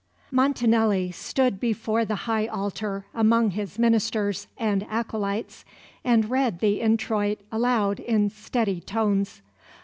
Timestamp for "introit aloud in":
6.81-8.31